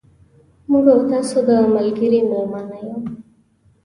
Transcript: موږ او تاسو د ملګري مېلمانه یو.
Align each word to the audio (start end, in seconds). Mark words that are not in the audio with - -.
موږ 0.69 0.85
او 0.95 1.01
تاسو 1.11 1.37
د 1.47 1.49
ملګري 1.75 2.19
مېلمانه 2.29 2.77
یو. 2.85 2.95